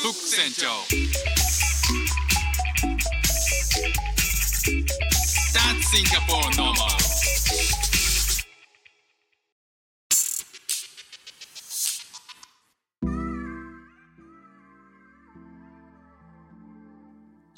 [0.00, 0.68] ック船長
[5.52, 6.99] That's Singapore normal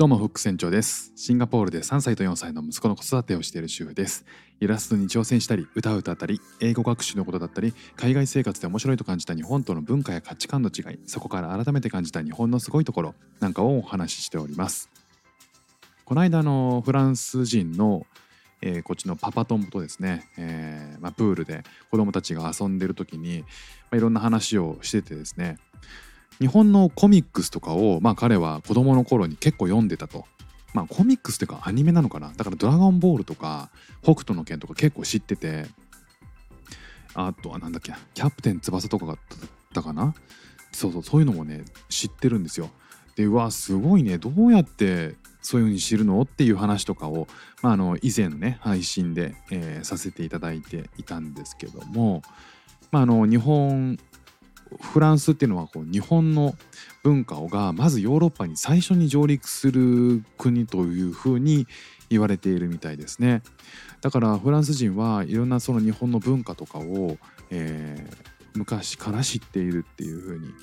[0.04, 1.14] どうもフック船長です。
[1.16, 4.26] シンガポールで3歳と4歳の息子の子育てをしている主婦です。
[4.60, 14.90] イラストに挑戦したり歌を歌ったり英語学習のことだったり海外生活で面白いと感じた日本との文化や価値観の違いそこから改めて感じた日本のすごいところなんかをお話ししております。
[16.04, 18.06] この間のフランス人の
[18.62, 23.46] えーこっちのパパ友とですね、えーまあ、プールで子供たちが遊んでる時に、ま
[23.92, 25.60] あ、いろんな話をしててですね
[26.40, 30.26] 日本のコミックスとかを、まあ、彼は子供の頃に結構読んでたと。
[30.74, 32.34] まあ、コミックスっていうかアニメなのかな。
[32.36, 33.70] だから「ドラゴンボール」とか
[34.02, 35.68] 「北斗の拳」とか結構知ってて。
[37.16, 38.00] あとはなんだっけな。
[38.14, 39.18] キャプテン翼とかだっ
[39.74, 40.14] たかな。
[40.72, 42.70] そうそうそういうのもね知ってるんですよ。
[43.16, 44.18] でうわすごいね。
[44.18, 47.28] どうやってそういう風に知るのっていう話とかを、
[47.62, 52.24] まあ、あの以前ね配信で、えーさせていただいていたんですけども、
[52.92, 54.00] まあ、あの日本
[54.82, 56.56] フランスっていうのはこう日本の
[57.04, 61.68] 文化がまずヨーロッパに最初に上陸する国というふうに
[62.10, 63.42] 言われているみたいですね。
[64.02, 67.18] だからフランス人はいろんなその日本の文化とかを、
[67.50, 70.54] えー昔から知っているっていうふうに、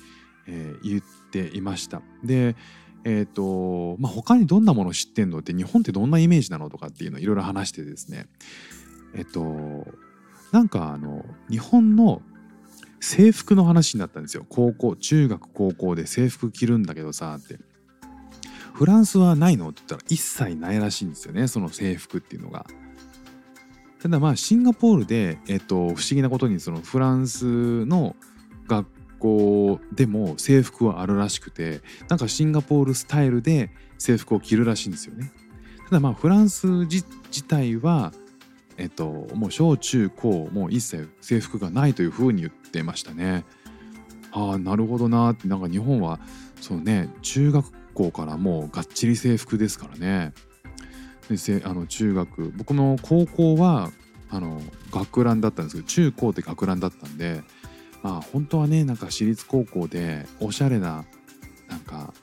[0.47, 2.01] えー言っていました。
[2.23, 2.55] で
[3.03, 8.27] えーとまあ、他にどんなもの知ってんのって日本ってどんなイメージなのとかっていうのをいろいろ話してですね
[9.15, 9.87] えっと
[10.51, 12.21] なんかあの日本の
[13.01, 14.45] 制服の話になったんですよ。
[14.47, 17.59] 高校中学高校で制服着るんだけどさって。
[18.73, 19.69] フランスはないの？
[19.69, 22.65] って言ったら一切ないらしいんですよねその制服っていうのが。
[24.01, 28.15] ただまあシンガポールで、えっと、不思議なことにそのフランスの
[28.67, 28.87] 学
[29.19, 35.31] 校でも制服はあるらしくてなんかシンガポールスタイルで制服を着るらしいんですよね。
[35.89, 38.13] ただまあフランス自自体は
[38.81, 43.45] えっと、もう小中高もう一切制服がないというふうに言ってましたね。
[44.31, 46.19] ああなるほどなってなんか日本は
[46.59, 50.33] そうね中学校からもうがっちり制服ですからね。
[51.29, 53.91] であの中学僕の高校は
[54.31, 54.59] あの
[54.91, 57.43] 学ランだったんですけど中高って学ランだったんで
[58.01, 61.05] まあ本当はねなんか私立高校でおしゃれな
[61.69, 62.15] なんか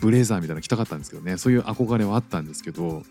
[0.00, 3.04] ブレザーみたいなの着たかったんですけどねそういう憧れはあったんですけど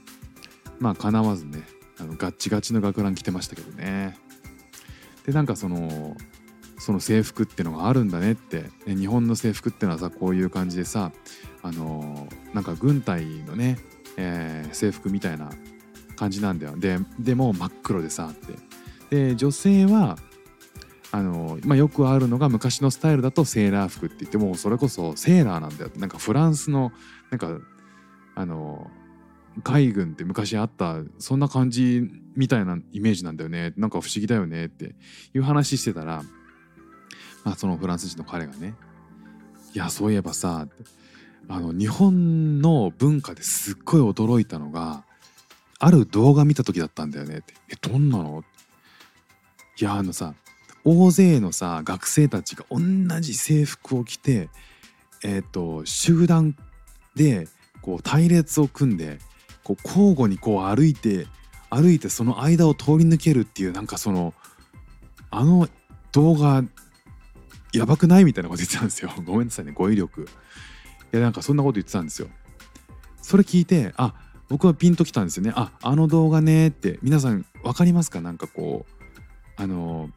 [0.79, 1.63] まあかなわずね
[2.01, 4.17] あのガッチガチの学ラン着てましたけどね。
[5.25, 6.17] でなんかその
[6.79, 11.11] その制服ってのがあるんだねってね日本の制服ってのはさこういう感じでさ
[11.61, 13.77] あのなんか軍隊のね、
[14.17, 15.51] えー制服みたいな
[16.15, 16.75] 感じなんだよ。
[16.77, 18.55] ででも真っ黒でさって。
[19.11, 20.17] で女性は
[21.11, 25.91] あの、まあ、よくあるのが昔のスタイルだとセーラー服って言ってもうそれこそセーラーなんだよ。
[25.97, 26.91] なんかフランスの
[27.29, 27.59] なんか
[28.33, 28.89] あの
[29.63, 34.95] 海軍って昔あったそんな感じみたいなイメージなんだよねなんか不思議だよねって
[35.33, 36.23] いう話してたら、
[37.43, 38.75] まあ、そのフランス人の彼がね
[39.75, 40.67] 「いやそういえばさ
[41.49, 45.03] あの日本の文化ですっごい驚いたのが
[45.79, 48.43] ある動画見た時だったんだよね」って「えどんなの?」
[49.79, 50.33] いやあのさ
[50.83, 52.79] 大勢のさ学生たちが同
[53.19, 54.49] じ制服を着て
[55.23, 56.55] えっ、と集団
[57.15, 57.47] で
[57.81, 59.19] こう隊列を組んで
[59.63, 61.27] こう交互にこう歩いて
[61.69, 64.33] 歩いてその間を通り抜けるっていうなんかその
[65.29, 65.69] あの
[66.11, 66.63] 動画
[67.73, 69.11] やばくないみたいなこと言ってたんですよ。
[69.25, 70.23] ごめんなさいね語彙力。
[71.13, 72.27] いやなんかそんなこと言ってたんですよ。
[73.21, 74.13] それ聞いてあ
[74.49, 75.53] 僕はピンときたんですよね。
[75.55, 78.19] ああの動画ねって皆さん分かりますか？
[78.19, 80.09] なんかこうあの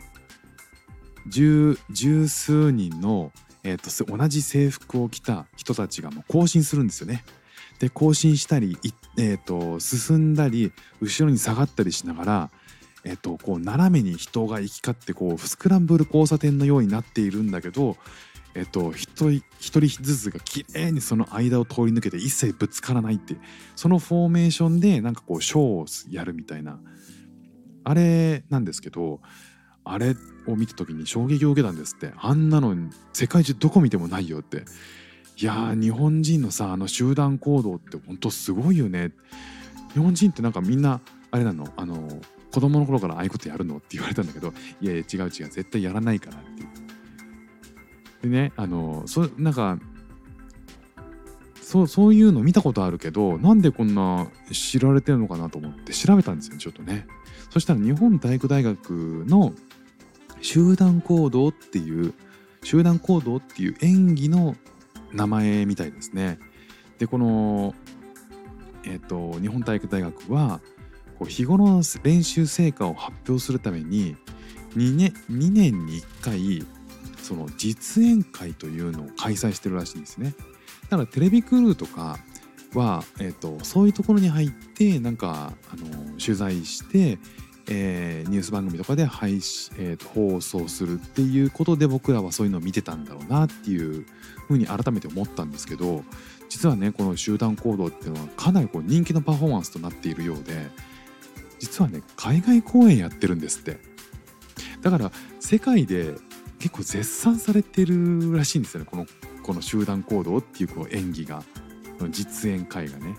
[1.29, 7.25] 十十数人の、えー、と同じ制服を着た人たちがもう行進するんですよね。
[7.85, 8.79] で行進したり、
[9.19, 10.73] えー、と進んだり
[11.03, 12.51] 後ろに下がったりしながら、
[13.05, 17.99] えー、とこう斜めに人が行き交ってこうスクランブル交差点のようになっているんだけど、
[18.55, 23.37] えー、と一人一人ずつがきれいにその間を通り抜けて一切ぶつからないって
[23.77, 26.81] そのフォーメーションでなんかこうショーをやるみたいな。
[27.87, 29.21] あれなんですけど
[29.85, 30.17] あれ
[30.47, 32.15] を見た時に衝撃を受けたんですって。
[32.17, 32.75] あんなの
[33.13, 34.65] 世界中どこ見てもないよって。
[35.37, 39.11] いや日本人のさあの集団行動ってほんとすごいよね。
[39.93, 41.01] 日本人ってなんかみんな
[41.31, 41.67] あれなの？
[41.77, 42.09] あの
[42.53, 43.79] 子供の頃からああいうことやるの？
[43.79, 46.69] って言われたんだけどいやいや違う違う絶対やらないからっていう。
[48.23, 49.79] でねあのそなんか
[51.61, 57.07] そうそういうの見たことあるけどなんでこんな知られてるのかなと思って調べたんですよちょっとね。
[57.51, 59.53] そしたら日本体育大学の
[60.41, 62.15] 集団行動っていう
[62.63, 64.55] 集団行動っていう演技の
[65.15, 66.39] 名前みたいですね。
[66.99, 67.75] でこの、
[68.85, 70.61] えー、と日本体育大学は
[71.19, 74.17] こう日頃の練習成果を発表するために
[74.77, 76.67] 2年 ,2 年に1回
[77.23, 80.35] その実演会というのを開催してるらしいんですね。
[80.91, 82.19] だからテレビクルーとか
[82.75, 87.19] は、えーと、そういうところに入ってなんかあの取材して、
[87.69, 94.07] えー、ニュース番組とかで配信、えー、放送するっていうことで僕らはそういうのを見てたんだろうなっていう
[94.49, 96.05] ふうに改めて思ったんですけど
[96.49, 100.69] 実はねこの集団行動っていうのはかなりこう人気のパフォーマンスとなっているようで
[101.59, 103.79] 実はね海外公演やってるんですって。
[104.83, 105.11] だから
[105.41, 106.15] 世界で
[106.59, 109.07] 結構絶賛されてるらしいんですよねこの
[109.43, 111.43] この集団行動っていうこう演技が
[112.11, 113.17] 実演会がね。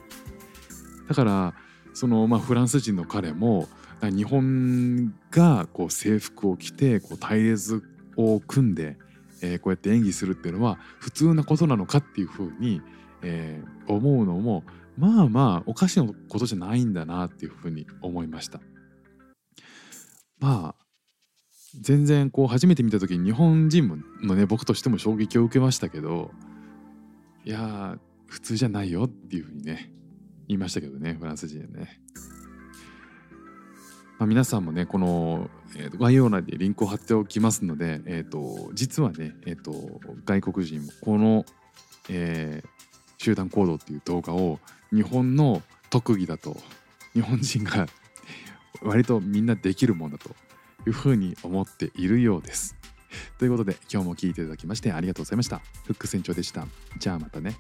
[1.07, 1.54] だから
[1.95, 3.67] その、まあ、フランス人の彼も
[4.01, 7.81] 日本がこう制服を着てこう隊列
[8.17, 8.97] を組んで、
[9.41, 12.81] え、こうやって演技するっていうのは普通なことなのかっていうふうに、
[13.23, 14.63] え、思うのも
[14.97, 18.59] まあまあおかしなことじゃないんだなっていうふうに思いました。
[20.39, 20.85] まあ
[21.79, 26.31] 全然こう初めて見た時に日本人のね僕としても衝撃を受けましたけど
[27.43, 29.91] いや普通じゃないよっていうふうにね
[30.47, 32.01] いましたけどねフランス人はね。
[34.17, 39.73] まあ、皆さんもねこの、えー、と概要欄でリンクを貼っておきますので、えーと、実はね、えーと、
[40.23, 41.45] 外国人もこの、
[42.09, 44.59] えー、集団行動っていう動画を
[44.93, 46.55] 日本の特技だと
[47.13, 47.87] 日本人が
[48.81, 50.29] 割とみんなできるもんだと
[50.87, 52.75] いうふうに思っているようです。
[53.37, 55.59] ということで今日も聴いていただきましてありがとうございました。
[55.85, 56.67] フック船長でした。
[56.99, 57.57] じゃあまたね。